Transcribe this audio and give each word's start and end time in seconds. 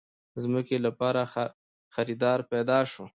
د 0.33 0.35
ځمکې 0.45 0.77
لپاره 0.85 1.21
خريدار 1.93 2.39
پېدا 2.51 2.79
شو. 2.91 3.05